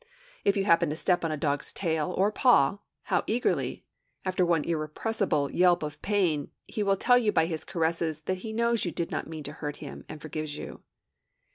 If 0.43 0.57
you 0.57 0.63
happen 0.65 0.89
to 0.89 0.95
step 0.95 1.23
on 1.23 1.29
a 1.31 1.37
dog's 1.37 1.71
tail 1.71 2.11
or 2.17 2.31
paw, 2.31 2.79
how 3.03 3.23
eagerly 3.27 3.85
after 4.25 4.43
one 4.43 4.63
irrepressible 4.63 5.51
yelp 5.51 5.83
of 5.83 6.01
pain 6.01 6.49
will 6.75 6.93
he 6.93 6.97
tell 6.97 7.19
you 7.19 7.31
by 7.31 7.45
his 7.45 7.63
caresses 7.63 8.21
that 8.21 8.39
he 8.39 8.51
knows 8.51 8.83
you 8.83 8.91
did 8.91 9.11
not 9.11 9.27
mean 9.27 9.43
to 9.43 9.51
hurt 9.53 9.77
him 9.77 10.03
and 10.09 10.19
forgives 10.19 10.57
you! 10.57 10.81